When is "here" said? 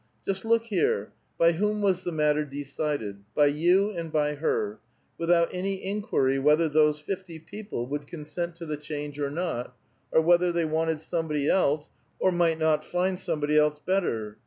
0.63-1.11